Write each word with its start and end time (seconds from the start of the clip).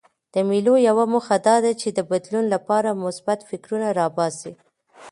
د 0.33 0.35
مېلو 0.49 0.73
یوه 0.87 1.05
موخه 1.13 1.37
دا 1.47 1.55
ده، 1.63 1.71
چي 1.81 1.87
د 1.93 1.99
بدلون 2.11 2.45
له 2.53 2.59
پاره 2.67 2.91
مثبت 3.05 3.39
فکرونه 3.49 3.87
راباسي. 3.99 4.53